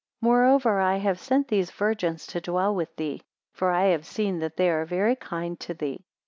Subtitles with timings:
[0.21, 3.21] 15 Moreover, I have sent these virgins to dwell with thee;
[3.53, 6.03] for I have seen that they are very kind to thee.